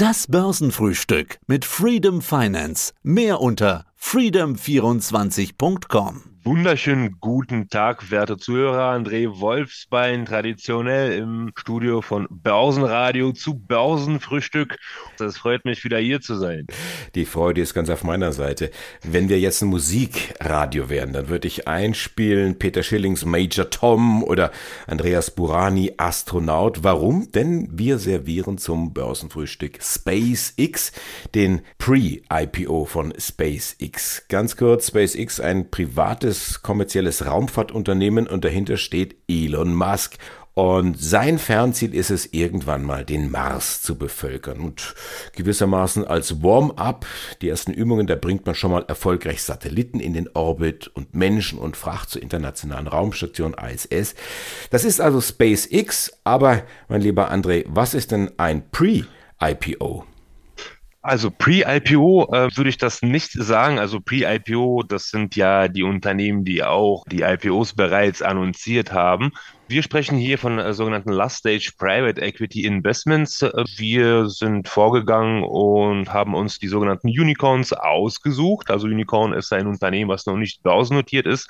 Das 0.00 0.28
Börsenfrühstück 0.28 1.40
mit 1.48 1.64
Freedom 1.64 2.22
Finance. 2.22 2.92
Mehr 3.02 3.40
unter 3.40 3.84
freedom24.com. 4.00 6.22
Wunderschönen 6.44 7.16
guten 7.20 7.68
Tag, 7.68 8.10
werte 8.10 8.38
Zuhörer. 8.38 8.94
André 8.94 9.38
Wolfsbein, 9.38 10.24
traditionell 10.24 11.18
im 11.18 11.52
Studio 11.54 12.00
von 12.00 12.26
Börsenradio 12.30 13.32
zu 13.32 13.58
Börsenfrühstück. 13.58 14.78
Es 15.20 15.36
freut 15.36 15.66
mich, 15.66 15.84
wieder 15.84 15.98
hier 15.98 16.22
zu 16.22 16.36
sein. 16.36 16.66
Die 17.14 17.26
Freude 17.26 17.60
ist 17.60 17.74
ganz 17.74 17.90
auf 17.90 18.02
meiner 18.02 18.32
Seite. 18.32 18.70
Wenn 19.02 19.28
wir 19.28 19.38
jetzt 19.38 19.60
ein 19.60 19.68
Musikradio 19.68 20.88
wären, 20.88 21.12
dann 21.12 21.28
würde 21.28 21.48
ich 21.48 21.68
einspielen 21.68 22.58
Peter 22.58 22.82
Schillings 22.82 23.26
Major 23.26 23.68
Tom 23.68 24.22
oder 24.22 24.50
Andreas 24.86 25.32
Burani 25.32 25.92
Astronaut. 25.98 26.82
Warum? 26.82 27.30
Denn 27.32 27.68
wir 27.72 27.98
servieren 27.98 28.56
zum 28.56 28.94
Börsenfrühstück 28.94 29.80
SpaceX, 29.82 30.92
den 31.34 31.60
Pre-IPO 31.76 32.86
von 32.86 33.12
SpaceX. 33.18 33.87
Ganz 34.28 34.56
kurz, 34.56 34.88
SpaceX, 34.88 35.40
ein 35.40 35.70
privates 35.70 36.62
kommerzielles 36.62 37.26
Raumfahrtunternehmen 37.26 38.26
und 38.26 38.44
dahinter 38.44 38.76
steht 38.76 39.16
Elon 39.28 39.74
Musk. 39.74 40.18
Und 40.58 41.00
sein 41.00 41.38
Fernziel 41.38 41.94
ist 41.94 42.10
es, 42.10 42.32
irgendwann 42.32 42.82
mal 42.82 43.04
den 43.04 43.30
Mars 43.30 43.80
zu 43.80 43.96
bevölkern. 43.96 44.58
Und 44.58 44.96
gewissermaßen 45.36 46.04
als 46.04 46.42
Warm-up, 46.42 47.06
die 47.42 47.48
ersten 47.48 47.72
Übungen, 47.72 48.08
da 48.08 48.16
bringt 48.16 48.44
man 48.44 48.56
schon 48.56 48.72
mal 48.72 48.84
erfolgreich 48.88 49.40
Satelliten 49.40 50.00
in 50.00 50.14
den 50.14 50.28
Orbit 50.34 50.88
und 50.88 51.14
Menschen 51.14 51.60
und 51.60 51.76
Fracht 51.76 52.10
zur 52.10 52.22
internationalen 52.22 52.88
Raumstation 52.88 53.54
ISS. 53.54 54.16
Das 54.70 54.84
ist 54.84 55.00
also 55.00 55.20
SpaceX, 55.20 56.12
aber 56.24 56.64
mein 56.88 57.02
lieber 57.02 57.30
André, 57.30 57.64
was 57.68 57.94
ist 57.94 58.10
denn 58.10 58.32
ein 58.36 58.68
Pre-IPO? 58.70 60.06
Also 61.00 61.30
Pre-IPO 61.30 62.32
äh, 62.32 62.56
würde 62.56 62.70
ich 62.70 62.76
das 62.76 63.02
nicht 63.02 63.30
sagen. 63.32 63.78
Also 63.78 64.00
Pre-IPO, 64.00 64.82
das 64.82 65.10
sind 65.10 65.36
ja 65.36 65.68
die 65.68 65.84
Unternehmen, 65.84 66.44
die 66.44 66.64
auch 66.64 67.04
die 67.06 67.22
IPOs 67.22 67.74
bereits 67.74 68.20
annonciert 68.20 68.92
haben. 68.92 69.30
Wir 69.68 69.84
sprechen 69.84 70.18
hier 70.18 70.38
von 70.38 70.58
äh, 70.58 70.72
sogenannten 70.74 71.12
Last 71.12 71.38
Stage 71.38 71.72
Private 71.78 72.20
Equity 72.20 72.64
Investments. 72.64 73.42
Äh, 73.42 73.52
wir 73.76 74.28
sind 74.28 74.66
vorgegangen 74.66 75.44
und 75.44 76.12
haben 76.12 76.34
uns 76.34 76.58
die 76.58 76.68
sogenannten 76.68 77.08
Unicorns 77.08 77.72
ausgesucht. 77.72 78.68
Also 78.68 78.88
Unicorn 78.88 79.34
ist 79.34 79.52
ein 79.52 79.68
Unternehmen, 79.68 80.10
was 80.10 80.26
noch 80.26 80.36
nicht 80.36 80.64
börsennotiert 80.64 81.26
ist, 81.26 81.48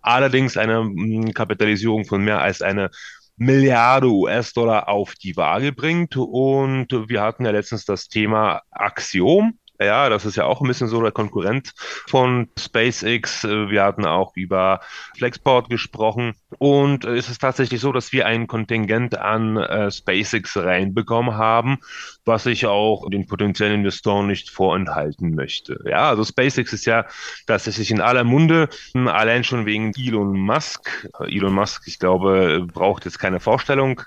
allerdings 0.00 0.56
eine 0.56 0.84
mh, 0.84 1.32
Kapitalisierung 1.32 2.06
von 2.06 2.24
mehr 2.24 2.40
als 2.40 2.62
eine 2.62 2.90
Milliarde 3.36 4.08
US-Dollar 4.08 4.88
auf 4.88 5.14
die 5.14 5.36
Waage 5.36 5.72
bringt. 5.72 6.16
Und 6.16 6.88
wir 7.08 7.22
hatten 7.22 7.44
ja 7.44 7.50
letztens 7.50 7.84
das 7.84 8.08
Thema 8.08 8.62
Axiom. 8.70 9.58
Ja, 9.80 10.08
das 10.08 10.24
ist 10.24 10.36
ja 10.36 10.44
auch 10.44 10.60
ein 10.60 10.68
bisschen 10.68 10.88
so 10.88 11.02
der 11.02 11.12
Konkurrent 11.12 11.72
von 12.08 12.48
SpaceX. 12.58 13.44
Wir 13.44 13.82
hatten 13.84 14.06
auch 14.06 14.32
über 14.34 14.80
Flexport 15.16 15.68
gesprochen. 15.68 16.34
Und 16.58 17.04
es 17.04 17.28
ist 17.28 17.40
tatsächlich 17.40 17.80
so, 17.80 17.92
dass 17.92 18.12
wir 18.12 18.26
ein 18.26 18.46
Kontingent 18.46 19.18
an 19.18 19.56
äh, 19.58 19.90
SpaceX 19.90 20.56
reinbekommen 20.56 21.36
haben, 21.36 21.78
was 22.24 22.46
ich 22.46 22.66
auch 22.66 23.08
den 23.10 23.26
potenziellen 23.26 23.80
Investoren 23.80 24.26
nicht 24.26 24.50
vorenthalten 24.50 25.34
möchte. 25.34 25.82
Ja, 25.86 26.08
also 26.08 26.24
SpaceX 26.24 26.72
ist 26.72 26.86
ja 26.86 27.04
tatsächlich 27.46 27.90
in 27.90 28.00
aller 28.00 28.24
Munde, 28.24 28.68
allein 28.94 29.44
schon 29.44 29.66
wegen 29.66 29.92
Elon 29.96 30.38
Musk. 30.38 31.08
Elon 31.20 31.52
Musk, 31.52 31.82
ich 31.86 31.98
glaube, 31.98 32.66
braucht 32.72 33.04
jetzt 33.04 33.18
keine 33.18 33.40
Vorstellung. 33.40 34.00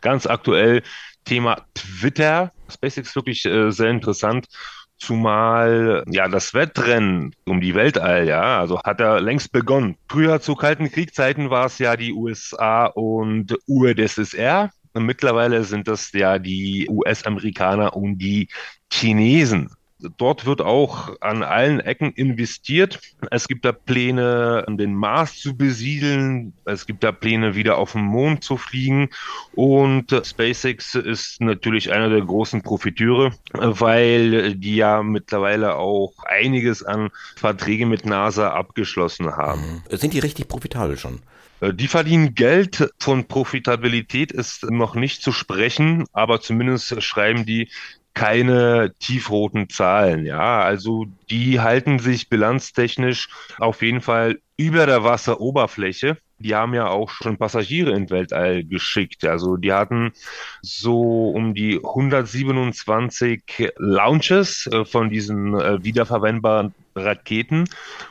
Ganz 0.00 0.26
aktuell 0.26 0.82
Thema 1.24 1.66
Twitter. 1.74 2.52
SpaceX 2.70 3.14
wirklich 3.14 3.44
äh, 3.44 3.70
sehr 3.70 3.90
interessant. 3.90 4.46
Zumal 4.98 6.04
ja 6.10 6.26
das 6.28 6.54
Wettrennen 6.54 7.34
um 7.44 7.60
die 7.60 7.74
Weltall, 7.74 8.26
ja, 8.26 8.58
also 8.58 8.80
hat 8.82 9.00
er 9.00 9.20
längst 9.20 9.52
begonnen. 9.52 9.96
Früher 10.08 10.40
zu 10.40 10.54
kalten 10.54 10.90
Kriegzeiten 10.90 11.50
war 11.50 11.66
es 11.66 11.78
ja 11.78 11.96
die 11.96 12.12
USA 12.12 12.86
und 12.86 13.56
UdSSR. 13.66 14.70
Mittlerweile 14.94 15.64
sind 15.64 15.88
das 15.88 16.12
ja 16.12 16.38
die 16.38 16.88
US-Amerikaner 16.88 17.94
und 17.94 18.16
die 18.18 18.48
Chinesen. 18.90 19.70
Dort 20.18 20.44
wird 20.44 20.60
auch 20.60 21.16
an 21.22 21.42
allen 21.42 21.80
Ecken 21.80 22.12
investiert. 22.12 23.00
Es 23.30 23.48
gibt 23.48 23.64
da 23.64 23.72
Pläne, 23.72 24.66
den 24.68 24.94
Mars 24.94 25.38
zu 25.38 25.56
besiedeln. 25.56 26.52
Es 26.66 26.86
gibt 26.86 27.02
da 27.02 27.12
Pläne, 27.12 27.54
wieder 27.54 27.78
auf 27.78 27.92
den 27.92 28.02
Mond 28.02 28.44
zu 28.44 28.58
fliegen. 28.58 29.08
Und 29.54 30.10
SpaceX 30.10 30.96
ist 30.96 31.40
natürlich 31.40 31.92
einer 31.92 32.10
der 32.10 32.20
großen 32.20 32.62
Profiteure, 32.62 33.32
weil 33.52 34.54
die 34.54 34.76
ja 34.76 35.02
mittlerweile 35.02 35.76
auch 35.76 36.12
einiges 36.24 36.82
an 36.82 37.08
Verträge 37.36 37.86
mit 37.86 38.04
NASA 38.04 38.50
abgeschlossen 38.50 39.34
haben. 39.34 39.82
Mhm. 39.90 39.96
Sind 39.96 40.12
die 40.12 40.18
richtig 40.18 40.48
profitabel 40.48 40.98
schon? 40.98 41.20
Die 41.62 41.88
verdienen 41.88 42.34
Geld. 42.34 42.92
Von 42.98 43.24
Profitabilität 43.28 44.30
ist 44.30 44.70
noch 44.70 44.94
nicht 44.94 45.22
zu 45.22 45.32
sprechen, 45.32 46.04
aber 46.12 46.42
zumindest 46.42 47.02
schreiben 47.02 47.46
die 47.46 47.70
keine 48.16 48.94
tiefroten 48.98 49.68
Zahlen. 49.68 50.24
Ja, 50.24 50.62
also 50.62 51.04
die 51.28 51.60
halten 51.60 51.98
sich 51.98 52.30
bilanztechnisch 52.30 53.28
auf 53.58 53.82
jeden 53.82 54.00
Fall 54.00 54.40
über 54.56 54.86
der 54.86 55.04
Wasseroberfläche. 55.04 56.16
Die 56.38 56.54
haben 56.54 56.72
ja 56.72 56.88
auch 56.88 57.10
schon 57.10 57.36
Passagiere 57.36 57.92
in 57.92 58.08
Weltall 58.08 58.64
geschickt. 58.64 59.26
Also 59.26 59.58
die 59.58 59.74
hatten 59.74 60.12
so 60.62 61.28
um 61.28 61.52
die 61.52 61.76
127 61.84 63.72
Launches 63.76 64.66
äh, 64.66 64.86
von 64.86 65.10
diesen 65.10 65.54
äh, 65.54 65.84
wiederverwendbaren 65.84 66.74
Raketen, 66.94 67.68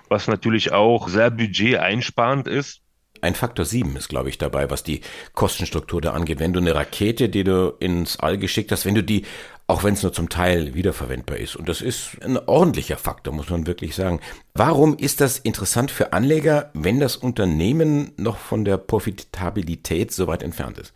was 0.07 0.27
natürlich 0.27 0.71
auch 0.71 1.07
sehr 1.09 1.31
budgeteinsparend 1.31 2.47
ist. 2.47 2.81
Ein 3.21 3.33
Faktor 3.33 3.65
7 3.65 3.95
ist, 3.95 4.09
glaube 4.09 4.29
ich, 4.29 4.37
dabei, 4.37 4.69
was 4.69 4.83
die 4.83 5.01
Kostenstruktur 5.33 5.99
da 5.99 6.11
angeht. 6.11 6.39
Wenn 6.39 6.53
du 6.53 6.59
eine 6.59 6.75
Rakete, 6.75 7.27
die 7.27 7.43
du 7.43 7.75
ins 7.79 8.19
All 8.19 8.37
geschickt 8.37 8.71
hast, 8.71 8.85
wenn 8.85 8.93
du 8.93 9.03
die 9.03 9.25
auch 9.67 9.83
wenn 9.83 9.95
es 9.95 10.03
nur 10.03 10.13
zum 10.13 10.29
Teil 10.29 10.75
wiederverwendbar 10.75 11.37
ist. 11.37 11.55
Und 11.55 11.67
das 11.67 11.81
ist 11.81 12.17
ein 12.23 12.37
ordentlicher 12.37 12.97
Faktor, 12.97 13.33
muss 13.33 13.49
man 13.49 13.65
wirklich 13.65 13.95
sagen. 13.95 14.19
Warum 14.53 14.95
ist 14.97 15.21
das 15.21 15.39
interessant 15.39 15.89
für 15.89 16.13
Anleger, 16.13 16.69
wenn 16.73 16.99
das 16.99 17.17
Unternehmen 17.17 18.11
noch 18.17 18.37
von 18.37 18.63
der 18.63 18.77
Profitabilität 18.77 20.11
so 20.11 20.27
weit 20.27 20.43
entfernt 20.43 20.77
ist? 20.77 20.93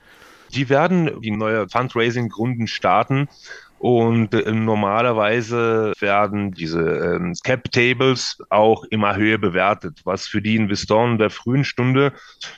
Die 0.53 0.69
werden 0.69 1.22
die 1.22 1.31
neue 1.31 1.68
Fundraising-Grunden 1.69 2.68
starten 2.68 3.28
und 3.79 4.34
äh, 4.34 4.51
normalerweise 4.51 5.94
werden 6.00 6.51
diese 6.51 6.81
ähm, 6.81 7.34
Cap-Tables 7.44 8.44
auch 8.50 8.84
immer 8.85 9.16
höher 9.16 9.38
bewertet, 9.38 10.01
was 10.03 10.28
für 10.28 10.41
die 10.41 10.57
Investoren 10.57 11.17
der 11.17 11.29
frühen 11.29 11.63
Stunde 11.63 12.12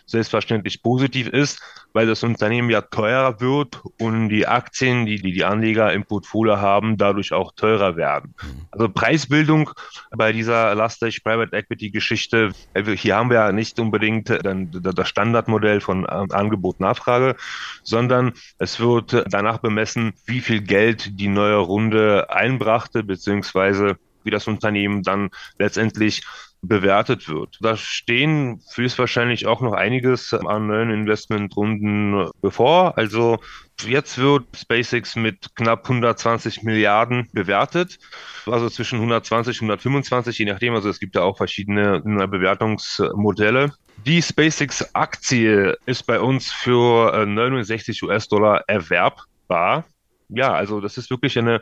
selbstverständlich 0.07 0.81
positiv 0.81 1.27
ist, 1.27 1.61
weil 1.93 2.07
das 2.07 2.23
Unternehmen 2.23 2.69
ja 2.69 2.81
teurer 2.81 3.39
wird 3.39 3.81
und 3.99 4.29
die 4.29 4.47
Aktien, 4.47 5.05
die 5.05 5.21
die, 5.21 5.31
die 5.31 5.43
Anleger 5.43 5.93
im 5.93 6.05
Portfolio 6.05 6.57
haben, 6.57 6.97
dadurch 6.97 7.33
auch 7.33 7.51
teurer 7.53 7.95
werden. 7.95 8.33
Mhm. 8.41 8.65
Also 8.71 8.89
Preisbildung 8.89 9.69
bei 10.11 10.31
dieser 10.31 10.73
Lastage 10.73 11.19
Private 11.23 11.55
Equity 11.55 11.91
Geschichte, 11.91 12.51
äh, 12.73 12.83
hier 12.95 13.15
haben 13.15 13.29
wir 13.29 13.37
ja 13.37 13.51
nicht 13.51 13.79
unbedingt 13.79 14.29
das 14.29 15.07
Standardmodell 15.07 15.81
von 15.81 16.05
äh, 16.05 16.07
Angebot-Nachfrage, 16.07 17.35
sondern 17.83 18.33
es 18.57 18.79
wird 18.79 19.25
danach 19.29 19.59
bemessen, 19.59 20.13
wie 20.25 20.39
viel 20.39 20.61
Geld 20.61 21.10
die 21.15 21.27
neue 21.27 21.57
Runde 21.57 22.29
einbrachte, 22.29 23.03
beziehungsweise 23.03 23.97
wie 24.23 24.31
das 24.31 24.47
Unternehmen 24.47 25.03
dann 25.03 25.29
letztendlich 25.57 26.23
bewertet 26.63 27.27
wird. 27.27 27.57
Da 27.59 27.75
stehen 27.75 28.61
höchstwahrscheinlich 28.75 29.47
auch 29.47 29.61
noch 29.61 29.73
einiges 29.73 30.31
an 30.31 30.67
neuen 30.67 30.91
Investmentrunden 30.91 32.29
bevor. 32.39 32.99
Also 32.99 33.39
jetzt 33.83 34.19
wird 34.19 34.45
SpaceX 34.55 35.15
mit 35.15 35.55
knapp 35.55 35.85
120 35.85 36.61
Milliarden 36.61 37.27
bewertet, 37.33 37.97
also 38.45 38.69
zwischen 38.69 38.97
120 38.97 39.59
und 39.61 39.71
125, 39.71 40.37
je 40.37 40.45
nachdem. 40.45 40.75
Also 40.75 40.89
es 40.89 40.99
gibt 40.99 41.15
ja 41.15 41.23
auch 41.23 41.37
verschiedene 41.37 42.01
Bewertungsmodelle. 42.01 43.73
Die 44.05 44.21
SpaceX-Aktie 44.21 45.77
ist 45.87 46.03
bei 46.05 46.19
uns 46.19 46.51
für 46.51 47.25
69 47.25 48.03
US-Dollar 48.03 48.65
erwerbbar 48.67 49.85
ja, 50.33 50.53
also 50.53 50.79
das 50.79 50.97
ist 50.97 51.09
wirklich 51.09 51.37
eine, 51.37 51.61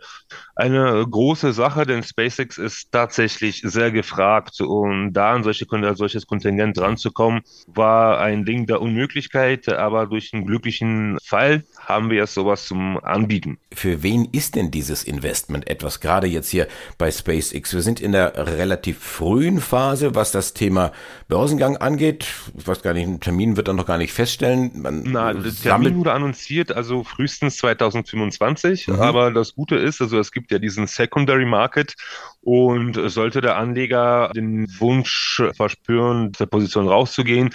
eine 0.55 1.05
große 1.09 1.53
Sache, 1.53 1.85
denn 1.85 2.03
SpaceX 2.03 2.57
ist 2.57 2.91
tatsächlich 2.91 3.61
sehr 3.63 3.91
gefragt 3.91 4.61
und 4.61 5.13
da 5.13 5.33
an 5.33 5.43
solche, 5.43 5.65
solches 5.95 6.27
Kontingent 6.27 6.79
ranzukommen, 6.79 7.41
war 7.67 8.19
ein 8.19 8.45
Ding 8.45 8.67
der 8.67 8.81
Unmöglichkeit, 8.81 9.69
aber 9.69 10.05
durch 10.05 10.33
einen 10.33 10.45
glücklichen 10.45 11.17
Fall 11.23 11.63
haben 11.79 12.09
wir 12.09 12.17
jetzt 12.17 12.35
sowas 12.35 12.65
zum 12.65 12.97
Anbieten. 13.03 13.57
Für 13.73 14.03
wen 14.03 14.25
ist 14.31 14.55
denn 14.55 14.71
dieses 14.71 15.03
Investment 15.03 15.67
etwas, 15.69 15.99
gerade 15.99 16.27
jetzt 16.27 16.49
hier 16.49 16.67
bei 16.97 17.11
SpaceX? 17.11 17.73
Wir 17.73 17.81
sind 17.81 17.99
in 17.99 18.11
der 18.11 18.33
relativ 18.57 18.99
frühen 18.99 19.59
Phase, 19.59 20.13
was 20.13 20.31
das 20.31 20.53
Thema 20.53 20.91
Börsengang 21.27 21.77
angeht. 21.77 22.27
Ich 22.57 22.67
weiß 22.67 22.83
gar 22.83 22.93
nicht, 22.93 23.07
ein 23.07 23.19
Termin 23.19 23.57
wird 23.57 23.67
dann 23.67 23.75
noch 23.75 23.87
gar 23.87 23.97
nicht 23.97 24.13
feststellen. 24.13 24.71
Man 24.75 25.03
Na, 25.07 25.33
der 25.33 25.51
Termin 25.51 25.97
wurde 25.97 26.13
annonciert, 26.13 26.71
also 26.71 27.03
frühestens 27.03 27.57
2025 27.57 28.58
20. 28.59 28.87
Mhm. 28.87 29.01
Aber 29.01 29.31
das 29.31 29.55
Gute 29.55 29.75
ist, 29.75 30.01
also 30.01 30.19
es 30.19 30.31
gibt 30.31 30.51
ja 30.51 30.59
diesen 30.59 30.87
Secondary 30.87 31.45
Market 31.45 31.95
und 32.41 32.99
sollte 33.09 33.41
der 33.41 33.57
Anleger 33.57 34.31
den 34.35 34.67
Wunsch 34.79 35.41
verspüren, 35.55 36.31
der 36.33 36.45
Position 36.45 36.87
rauszugehen, 36.87 37.53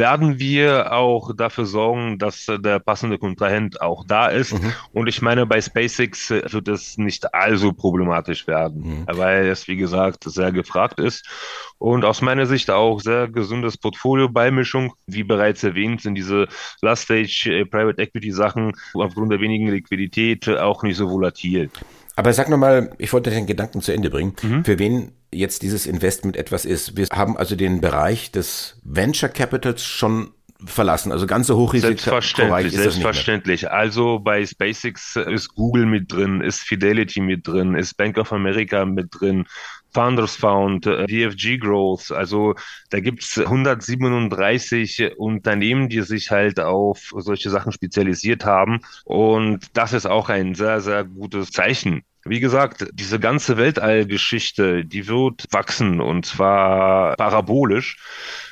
werden 0.00 0.40
wir 0.40 0.92
auch 0.92 1.36
dafür 1.36 1.66
sorgen, 1.66 2.18
dass 2.18 2.46
der 2.46 2.80
passende 2.80 3.18
Kontrahent 3.18 3.80
auch 3.80 4.04
da 4.04 4.26
ist. 4.26 4.54
Mhm. 4.54 4.72
Und 4.92 5.06
ich 5.06 5.22
meine, 5.22 5.46
bei 5.46 5.60
SpaceX 5.60 6.30
wird 6.30 6.66
es 6.66 6.98
nicht 6.98 7.32
allzu 7.32 7.72
problematisch 7.72 8.48
werden, 8.48 9.04
mhm. 9.06 9.06
weil 9.06 9.46
es, 9.46 9.68
wie 9.68 9.76
gesagt, 9.76 10.24
sehr 10.24 10.50
gefragt 10.50 10.98
ist. 10.98 11.24
Und 11.78 12.04
aus 12.04 12.20
meiner 12.20 12.46
Sicht 12.46 12.70
auch 12.70 13.00
sehr 13.00 13.28
gesundes 13.28 13.78
Portfolio-Beimischung. 13.78 14.92
Wie 15.06 15.22
bereits 15.22 15.62
erwähnt, 15.62 16.02
sind 16.02 16.16
diese 16.16 16.48
Last-Stage 16.82 17.60
äh, 17.60 17.64
Private 17.64 18.02
Equity 18.02 18.32
Sachen 18.32 18.72
aufgrund 18.94 19.30
der 19.30 19.40
wenigen 19.40 19.68
Liquidität 19.68 20.48
auch 20.48 20.82
nicht 20.82 20.96
so 20.96 21.08
volatil. 21.08 21.70
Aber 22.16 22.32
sag 22.32 22.48
nochmal, 22.48 22.90
ich 22.98 23.12
wollte 23.12 23.30
den 23.30 23.46
Gedanken 23.46 23.80
zu 23.80 23.92
Ende 23.92 24.10
bringen. 24.10 24.34
Mhm. 24.42 24.64
Für 24.64 24.78
wen 24.78 25.12
jetzt 25.32 25.62
dieses 25.62 25.86
Investment 25.86 26.36
etwas 26.36 26.64
ist. 26.64 26.96
Wir 26.96 27.06
haben 27.12 27.36
also 27.36 27.56
den 27.56 27.80
Bereich 27.80 28.32
des 28.32 28.80
Venture 28.82 29.28
Capitals 29.28 29.84
schon 29.84 30.30
verlassen. 30.64 31.12
Also 31.12 31.26
ganze 31.26 31.56
Hochrisiko. 31.56 31.88
Selbstverständlich, 31.88 32.72
selbstverständlich. 32.72 33.70
Also 33.70 34.18
bei 34.18 34.44
SpaceX 34.44 35.16
ist 35.16 35.54
Google 35.54 35.86
mit 35.86 36.12
drin, 36.12 36.40
ist 36.40 36.60
Fidelity 36.60 37.20
mit 37.20 37.46
drin, 37.46 37.74
ist 37.74 37.96
Bank 37.96 38.18
of 38.18 38.32
America 38.32 38.84
mit 38.84 39.08
drin, 39.10 39.46
Founders 39.92 40.36
Found, 40.36 40.86
äh, 40.86 41.06
DFG 41.06 41.58
Growth. 41.58 42.12
Also 42.12 42.54
da 42.90 43.00
gibt's 43.00 43.38
137 43.38 45.16
Unternehmen, 45.16 45.88
die 45.88 46.02
sich 46.02 46.30
halt 46.30 46.60
auf 46.60 47.12
solche 47.16 47.50
Sachen 47.50 47.72
spezialisiert 47.72 48.44
haben. 48.44 48.80
Und 49.04 49.66
das 49.74 49.92
ist 49.92 50.06
auch 50.06 50.28
ein 50.28 50.54
sehr, 50.54 50.80
sehr 50.80 51.04
gutes 51.04 51.50
Zeichen 51.50 52.02
wie 52.24 52.40
gesagt, 52.40 52.86
diese 52.92 53.18
ganze 53.18 53.56
Weltallgeschichte, 53.56 54.84
die 54.84 55.08
wird 55.08 55.46
wachsen 55.50 56.00
und 56.00 56.26
zwar 56.26 57.16
parabolisch. 57.16 57.96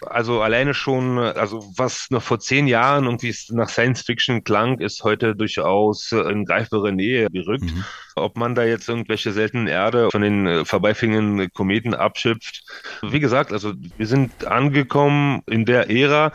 Also 0.06 0.40
alleine 0.40 0.72
schon, 0.72 1.18
also 1.18 1.62
was 1.76 2.06
noch 2.10 2.22
vor 2.22 2.40
zehn 2.40 2.66
Jahren 2.66 3.04
irgendwie 3.04 3.34
nach 3.50 3.68
Science 3.68 4.02
Fiction 4.02 4.42
klang, 4.42 4.78
ist 4.78 5.04
heute 5.04 5.36
durchaus 5.36 6.12
in 6.12 6.46
greifbare 6.46 6.92
Nähe 6.92 7.28
gerückt. 7.30 7.64
Mhm. 7.64 7.84
Ob 8.16 8.36
man 8.36 8.54
da 8.54 8.64
jetzt 8.64 8.88
irgendwelche 8.88 9.32
seltenen 9.32 9.66
Erde 9.66 10.10
von 10.10 10.22
den 10.22 10.46
äh, 10.46 10.64
vorbeifingenden 10.64 11.52
Kometen 11.52 11.94
abschöpft. 11.94 12.64
Wie 13.02 13.20
gesagt, 13.20 13.52
also 13.52 13.74
wir 13.96 14.06
sind 14.06 14.46
angekommen 14.46 15.42
in 15.46 15.66
der 15.66 15.90
Ära, 15.90 16.32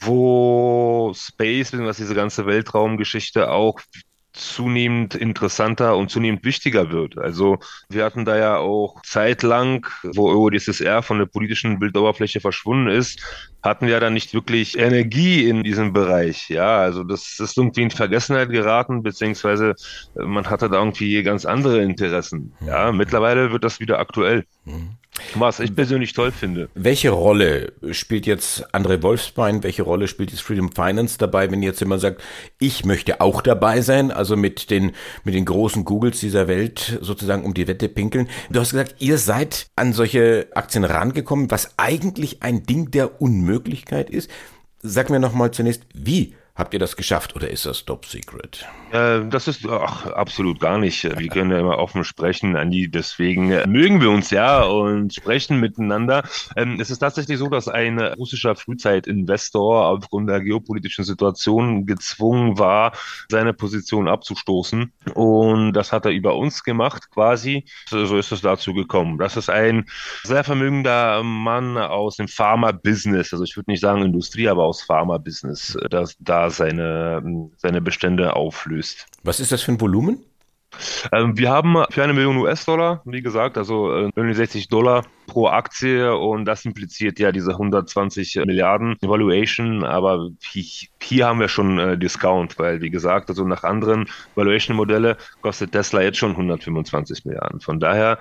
wo 0.00 1.12
Space, 1.14 1.72
was 1.72 1.96
diese 1.96 2.14
ganze 2.14 2.46
Weltraumgeschichte 2.46 3.50
auch 3.50 3.80
zunehmend 4.38 5.14
interessanter 5.14 5.96
und 5.96 6.10
zunehmend 6.10 6.44
wichtiger 6.44 6.90
wird. 6.90 7.18
Also 7.18 7.58
wir 7.88 8.04
hatten 8.04 8.24
da 8.24 8.36
ja 8.36 8.56
auch 8.56 9.02
zeitlang, 9.02 9.86
wo 10.02 10.30
EUDSSR 10.30 11.02
von 11.02 11.18
der 11.18 11.26
politischen 11.26 11.78
Bildoberfläche 11.78 12.40
verschwunden 12.40 12.88
ist, 12.88 13.20
hatten 13.62 13.86
wir 13.86 14.00
dann 14.00 14.14
nicht 14.14 14.34
wirklich 14.34 14.78
Energie 14.78 15.48
in 15.48 15.64
diesem 15.64 15.92
Bereich. 15.92 16.48
Ja, 16.48 16.78
also 16.78 17.02
das 17.04 17.38
ist 17.40 17.58
irgendwie 17.58 17.82
in 17.82 17.90
Vergessenheit 17.90 18.50
geraten, 18.50 19.02
beziehungsweise 19.02 19.74
man 20.14 20.48
hatte 20.48 20.70
da 20.70 20.78
irgendwie 20.78 21.22
ganz 21.22 21.44
andere 21.44 21.82
Interessen. 21.82 22.54
Ja, 22.60 22.92
mittlerweile 22.92 23.52
wird 23.52 23.64
das 23.64 23.80
wieder 23.80 23.98
aktuell. 23.98 24.44
Mhm. 24.64 24.90
Was 25.34 25.60
ich 25.60 25.74
persönlich 25.74 26.12
toll 26.12 26.32
finde. 26.32 26.68
Welche 26.74 27.10
Rolle 27.10 27.72
spielt 27.92 28.26
jetzt 28.26 28.74
André 28.74 29.02
Wolfsbein, 29.02 29.62
welche 29.62 29.82
Rolle 29.82 30.08
spielt 30.08 30.30
jetzt 30.30 30.40
Freedom 30.40 30.72
Finance 30.72 31.18
dabei, 31.18 31.50
wenn 31.50 31.62
jetzt 31.62 31.80
jemand 31.80 32.00
sagt, 32.00 32.22
ich 32.58 32.84
möchte 32.84 33.20
auch 33.20 33.42
dabei 33.42 33.80
sein, 33.80 34.10
also 34.10 34.36
mit 34.36 34.70
den, 34.70 34.92
mit 35.24 35.34
den 35.34 35.44
großen 35.44 35.84
Googles 35.84 36.20
dieser 36.20 36.48
Welt 36.48 36.98
sozusagen 37.00 37.44
um 37.44 37.54
die 37.54 37.68
Wette 37.68 37.88
pinkeln? 37.88 38.28
Du 38.50 38.60
hast 38.60 38.70
gesagt, 38.70 38.96
ihr 38.98 39.18
seid 39.18 39.68
an 39.76 39.92
solche 39.92 40.48
Aktien 40.54 40.84
rangekommen, 40.84 41.50
was 41.50 41.74
eigentlich 41.76 42.42
ein 42.42 42.64
Ding 42.64 42.90
der 42.90 43.20
Unmöglichkeit 43.20 44.10
ist. 44.10 44.30
Sag 44.80 45.10
mir 45.10 45.20
nochmal 45.20 45.50
zunächst, 45.50 45.82
wie 45.92 46.34
Habt 46.58 46.74
ihr 46.74 46.80
das 46.80 46.96
geschafft 46.96 47.36
oder 47.36 47.48
ist 47.48 47.66
das 47.66 47.84
Top 47.84 48.04
Secret? 48.04 48.66
Äh, 48.90 49.28
das 49.28 49.46
ist 49.46 49.64
ach, 49.68 50.06
absolut 50.06 50.58
gar 50.58 50.78
nicht. 50.78 51.04
Wir 51.04 51.28
können 51.28 51.52
ja 51.52 51.60
immer 51.60 51.78
offen 51.78 52.02
sprechen, 52.02 52.56
Andi. 52.56 52.90
Deswegen 52.90 53.52
äh, 53.52 53.64
mögen 53.68 54.00
wir 54.00 54.10
uns 54.10 54.30
ja 54.30 54.62
und 54.64 55.14
sprechen 55.14 55.60
miteinander. 55.60 56.24
Ähm, 56.56 56.80
es 56.80 56.90
ist 56.90 56.98
tatsächlich 56.98 57.38
so, 57.38 57.48
dass 57.48 57.68
ein 57.68 58.00
russischer 58.00 58.56
Frühzeitinvestor 58.56 59.86
aufgrund 59.86 60.28
der 60.28 60.40
geopolitischen 60.40 61.04
Situation 61.04 61.86
gezwungen 61.86 62.58
war, 62.58 62.90
seine 63.28 63.52
Position 63.52 64.08
abzustoßen. 64.08 64.92
Und 65.14 65.74
das 65.74 65.92
hat 65.92 66.06
er 66.06 66.10
über 66.10 66.34
uns 66.34 66.64
gemacht, 66.64 67.10
quasi. 67.12 67.66
So 67.88 68.16
ist 68.16 68.32
es 68.32 68.40
dazu 68.40 68.74
gekommen. 68.74 69.18
Das 69.18 69.36
ist 69.36 69.48
ein 69.48 69.86
sehr 70.24 70.42
vermögender 70.42 71.22
Mann 71.22 71.78
aus 71.78 72.16
dem 72.16 72.26
Pharma-Business. 72.26 73.32
Also 73.32 73.44
ich 73.44 73.56
würde 73.56 73.70
nicht 73.70 73.80
sagen 73.80 74.02
Industrie, 74.02 74.48
aber 74.48 74.64
aus 74.64 74.82
Pharma-Business. 74.82 75.78
Das, 75.88 76.16
seine, 76.50 77.50
seine 77.56 77.80
Bestände 77.80 78.34
auflöst. 78.34 79.06
Was 79.22 79.40
ist 79.40 79.52
das 79.52 79.62
für 79.62 79.72
ein 79.72 79.80
Volumen? 79.80 80.24
Ähm, 81.12 81.36
wir 81.36 81.50
haben 81.50 81.82
für 81.90 82.04
eine 82.04 82.12
Million 82.12 82.36
US-Dollar, 82.36 83.02
wie 83.04 83.22
gesagt, 83.22 83.56
also 83.56 84.10
äh, 84.14 84.34
60 84.34 84.68
Dollar 84.68 85.04
pro 85.26 85.48
Aktie 85.48 86.14
und 86.14 86.44
das 86.44 86.64
impliziert 86.64 87.18
ja 87.18 87.32
diese 87.32 87.52
120 87.52 88.36
Milliarden 88.46 88.96
Valuation, 89.00 89.84
aber 89.84 90.30
hier, 90.42 91.26
haben 91.26 91.40
wir 91.40 91.48
schon 91.48 91.78
äh, 91.78 91.98
Discount, 91.98 92.58
weil 92.58 92.80
wie 92.80 92.90
gesagt, 92.90 93.28
also 93.30 93.44
nach 93.44 93.64
anderen 93.64 94.08
Valuation-Modelle 94.34 95.16
kostet 95.40 95.72
Tesla 95.72 96.02
jetzt 96.02 96.18
schon 96.18 96.32
125 96.32 97.24
Milliarden. 97.24 97.60
Von 97.60 97.80
daher, 97.80 98.18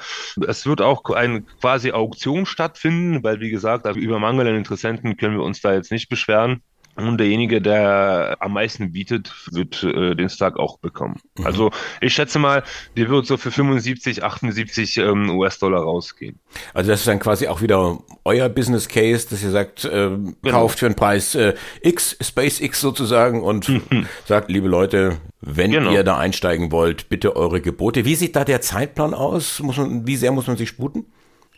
es 0.47 0.65
wird 0.65 0.81
auch 0.81 1.03
eine 1.12 1.41
quasi 1.41 1.91
Auktion 1.91 2.45
stattfinden, 2.45 3.23
weil 3.23 3.39
wie 3.39 3.50
gesagt, 3.50 3.85
also 3.85 4.00
über 4.00 4.19
Mangel 4.19 4.47
an 4.47 4.56
Interessenten 4.56 5.18
können 5.18 5.35
wir 5.35 5.44
uns 5.44 5.62
da 5.62 5.73
jetzt 5.73 5.91
nicht 5.91 6.09
beschweren. 6.09 6.62
Und 6.97 7.19
derjenige, 7.19 7.61
der 7.61 8.38
am 8.39 8.53
meisten 8.53 8.91
bietet, 8.91 9.31
wird 9.51 9.83
äh, 9.83 10.15
den 10.15 10.29
Stock 10.29 10.57
auch 10.57 10.79
bekommen. 10.79 11.19
Mhm. 11.38 11.45
Also 11.45 11.71
ich 12.01 12.13
schätze 12.13 12.39
mal, 12.39 12.63
die 12.95 13.07
wird 13.07 13.27
so 13.27 13.38
für 13.38 13.51
75, 13.51 14.23
78 14.23 14.97
ähm, 14.97 15.29
US-Dollar 15.38 15.81
rausgehen. 15.81 16.39
Also 16.73 16.89
das 16.89 17.01
ist 17.01 17.07
dann 17.07 17.19
quasi 17.19 17.47
auch 17.47 17.61
wieder 17.61 17.99
euer 18.25 18.49
Business 18.49 18.88
Case, 18.88 19.27
dass 19.29 19.44
ihr 19.44 19.51
sagt, 19.51 19.85
äh, 19.85 19.89
genau. 20.09 20.35
kauft 20.44 20.79
für 20.79 20.88
einen 20.88 20.95
Preis 20.95 21.35
äh, 21.35 21.53
X, 21.81 22.17
SpaceX 22.19 22.81
sozusagen 22.81 23.44
und 23.44 23.69
mhm. 23.69 24.07
sagt, 24.25 24.49
liebe 24.49 24.67
Leute, 24.67 25.17
wenn 25.41 25.71
genau. 25.71 25.91
ihr 25.91 26.03
da 26.03 26.17
einsteigen 26.17 26.71
wollt, 26.71 27.09
bitte 27.09 27.35
eure 27.35 27.61
Gebote. 27.61 28.05
Wie 28.05 28.15
sieht 28.15 28.35
da 28.35 28.44
der 28.44 28.61
Zeitplan 28.61 29.13
aus? 29.13 29.59
Muss 29.59 29.77
man, 29.77 30.07
wie 30.07 30.16
sehr 30.16 30.31
muss 30.31 30.47
man 30.47 30.57
sich 30.57 30.69
sputen? 30.69 31.06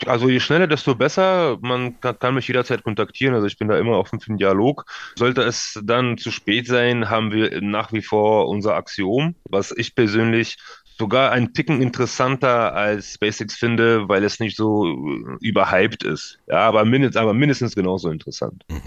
Also 0.05 0.29
je 0.29 0.39
schneller, 0.39 0.67
desto 0.67 0.95
besser. 0.95 1.57
Man 1.61 1.99
kann, 1.99 2.17
kann, 2.19 2.33
mich 2.35 2.47
jederzeit 2.47 2.83
kontaktieren. 2.83 3.35
Also 3.35 3.47
ich 3.47 3.57
bin 3.57 3.67
da 3.67 3.77
immer 3.77 3.97
offen 3.97 4.19
für 4.19 4.31
den 4.31 4.37
Dialog. 4.37 4.85
Sollte 5.15 5.41
es 5.41 5.79
dann 5.83 6.17
zu 6.17 6.31
spät 6.31 6.67
sein, 6.67 7.09
haben 7.09 7.31
wir 7.31 7.61
nach 7.61 7.91
wie 7.91 8.01
vor 8.01 8.47
unser 8.47 8.75
Axiom, 8.75 9.35
was 9.49 9.71
ich 9.75 9.95
persönlich 9.95 10.57
sogar 10.99 11.31
ein 11.31 11.53
Ticken 11.53 11.81
interessanter 11.81 12.75
als 12.75 13.13
SpaceX 13.13 13.55
finde, 13.55 14.09
weil 14.09 14.23
es 14.25 14.41
nicht 14.41 14.57
so 14.57 14.85
äh, 14.85 15.37
überhyped 15.39 16.03
ist. 16.03 16.39
Ja, 16.47 16.59
aber, 16.59 16.83
mindestens, 16.83 17.15
aber 17.15 17.33
mindestens 17.33 17.73
genauso 17.73 18.11
interessant. 18.11 18.65
Mhm. 18.69 18.81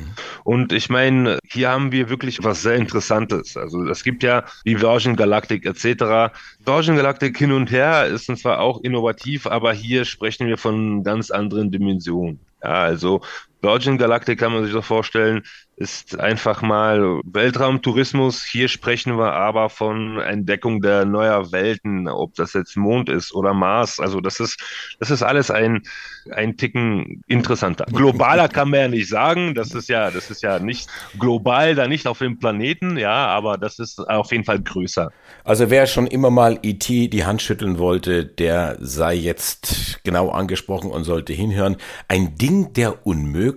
Und 0.45 0.73
ich 0.73 0.91
meine, 0.91 1.39
hier 1.49 1.71
haben 1.71 1.91
wir 1.91 2.11
wirklich 2.11 2.45
was 2.45 2.63
sehr 2.63 2.77
Interessantes. 2.77 3.57
Also 3.57 3.83
es 3.87 4.05
gibt 4.05 4.23
ja 4.23 4.45
die 4.67 4.81
Virgin 4.81 5.17
Galactic 5.17 5.65
etc. 5.65 6.35
Virgin 6.65 6.97
Galactic 6.97 7.39
hin 7.39 7.53
und 7.53 7.71
her 7.71 8.07
ist 8.07 8.27
zwar 8.37 8.61
auch 8.61 8.83
innovativ, 8.83 9.47
aber 9.47 9.73
hier 9.73 10.05
sprechen 10.05 10.47
wir 10.47 10.59
von 10.59 11.03
ganz 11.05 11.31
anderen 11.31 11.71
Dimensionen. 11.71 12.41
Ja, 12.63 12.75
also 12.75 13.23
Virgin 13.63 13.97
Galactic 13.97 14.41
kann 14.41 14.53
man 14.53 14.65
sich 14.65 14.73
so 14.73 14.83
vorstellen, 14.83 15.43
ist 15.77 16.19
einfach 16.21 16.63
mal 16.63 17.21
Weltraumtourismus. 17.25 18.45
Hier 18.45 18.69
sprechen 18.69 19.19
wir 19.19 19.33
aber 19.33 19.69
von 19.71 20.21
Entdeckung 20.21 20.81
der 20.81 21.05
neuer 21.05 21.51
Welten, 21.51 22.09
ob 22.09 22.35
das 22.35 22.53
jetzt 22.53 22.77
Mond 22.77 23.09
ist 23.09 23.35
oder 23.35 23.55
Mars. 23.55 23.99
Also 23.99 24.21
das 24.21 24.39
ist, 24.39 24.61
das 25.01 25.11
ist 25.11 25.23
alles 25.23 25.51
ein, 25.51 25.83
ein 26.31 26.57
Ticken 26.57 27.23
interessanter. 27.27 27.87
Globaler 27.87 28.49
kann 28.49 28.71
man 28.71 28.81
ja 28.81 28.89
nicht 28.89 29.09
sagen. 29.09 29.55
Das 29.55 29.73
ist 29.75 29.89
ja, 29.89 30.11
das 30.11 30.31
ist 30.31 30.43
ja 30.43 30.59
nicht 30.59 30.89
global, 31.19 31.75
da 31.75 31.89
nicht 31.89 32.07
auf 32.07 32.19
dem 32.19 32.39
Planeten, 32.39 32.97
ja, 32.97 33.27
aber 33.27 33.59
das 33.59 33.79
ist 33.79 33.99
auf 33.99 34.31
jeden 34.31 34.45
Fall 34.45 34.61
größer. 34.61 35.11
Also 35.43 35.71
wer 35.71 35.87
schon 35.87 36.07
immer 36.07 36.31
mal 36.31 36.59
IT 36.63 36.89
e 36.91 37.09
die 37.09 37.25
Hand 37.25 37.43
schütteln 37.43 37.79
wollte, 37.79 38.25
der 38.25 38.77
sei 38.81 39.15
jetzt 39.15 40.01
genau 40.05 40.31
angesprochen 40.31 40.91
und 40.91 41.05
sollte 41.05 41.33
hinhören. 41.33 41.77
Ein 42.09 42.37
Ding 42.37 42.73
der 42.75 43.07
Unmöglichkeit, 43.07 43.52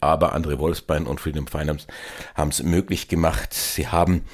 aber 0.00 0.34
André 0.34 0.58
Wolfsbein 0.58 1.06
und 1.06 1.20
Freedom 1.20 1.46
Finance 1.46 1.86
haben 2.34 2.50
es 2.50 2.62
möglich 2.62 3.08
gemacht. 3.08 3.52
Sie 3.54 3.88
haben 3.88 4.24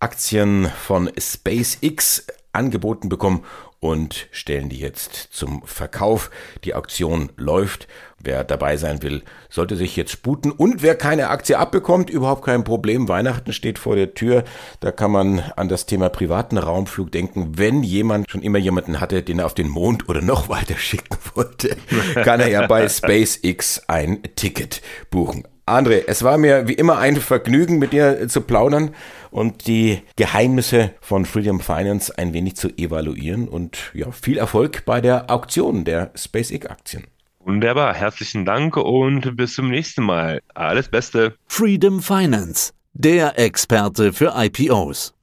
Aktien 0.00 0.70
von 0.86 1.10
SpaceX 1.18 2.26
angeboten 2.52 3.08
bekommen 3.08 3.44
und 3.80 4.26
stellen 4.32 4.68
die 4.68 4.78
jetzt 4.78 5.14
zum 5.30 5.62
Verkauf. 5.64 6.30
Die 6.64 6.74
Auktion 6.74 7.30
läuft. 7.36 7.86
Wer 8.20 8.42
dabei 8.42 8.76
sein 8.76 9.02
will, 9.02 9.22
sollte 9.48 9.76
sich 9.76 9.94
jetzt 9.94 10.10
sputen. 10.10 10.50
Und 10.50 10.82
wer 10.82 10.96
keine 10.96 11.28
Aktie 11.28 11.56
abbekommt, 11.56 12.10
überhaupt 12.10 12.44
kein 12.44 12.64
Problem. 12.64 13.08
Weihnachten 13.08 13.52
steht 13.52 13.78
vor 13.78 13.94
der 13.94 14.14
Tür. 14.14 14.42
Da 14.80 14.90
kann 14.90 15.12
man 15.12 15.38
an 15.54 15.68
das 15.68 15.86
Thema 15.86 16.08
privaten 16.08 16.58
Raumflug 16.58 17.12
denken. 17.12 17.56
Wenn 17.56 17.84
jemand 17.84 18.28
schon 18.28 18.42
immer 18.42 18.58
jemanden 18.58 19.00
hatte, 19.00 19.22
den 19.22 19.38
er 19.38 19.46
auf 19.46 19.54
den 19.54 19.68
Mond 19.68 20.08
oder 20.08 20.20
noch 20.20 20.48
weiter 20.48 20.76
schicken 20.78 21.16
wollte, 21.34 21.76
kann 22.24 22.40
er 22.40 22.48
ja 22.48 22.66
bei 22.66 22.88
SpaceX 22.88 23.84
ein 23.86 24.22
Ticket 24.34 24.82
buchen. 25.10 25.46
André, 25.68 26.04
es 26.06 26.22
war 26.22 26.38
mir 26.38 26.68
wie 26.68 26.74
immer 26.74 26.98
ein 26.98 27.16
Vergnügen, 27.16 27.78
mit 27.78 27.92
dir 27.92 28.28
zu 28.28 28.40
plaudern 28.40 28.94
und 29.30 29.66
die 29.66 30.02
Geheimnisse 30.16 30.94
von 31.00 31.24
Freedom 31.24 31.60
Finance 31.60 32.16
ein 32.16 32.32
wenig 32.32 32.56
zu 32.56 32.68
evaluieren 32.76 33.48
und 33.48 33.90
ja, 33.94 34.10
viel 34.10 34.38
Erfolg 34.38 34.84
bei 34.84 35.00
der 35.00 35.30
Auktion 35.30 35.84
der 35.84 36.10
SpaceX-Aktien. 36.14 37.04
Wunderbar, 37.40 37.94
herzlichen 37.94 38.44
Dank 38.44 38.76
und 38.76 39.36
bis 39.36 39.54
zum 39.54 39.70
nächsten 39.70 40.02
Mal. 40.02 40.42
Alles 40.54 40.88
Beste. 40.88 41.34
Freedom 41.46 42.02
Finance, 42.02 42.72
der 42.92 43.38
Experte 43.38 44.12
für 44.12 44.34
IPOs. 44.36 45.14